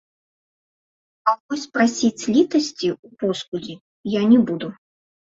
[1.31, 3.75] А вось прасіць літасці ў поскудзі
[4.15, 4.71] я не буду.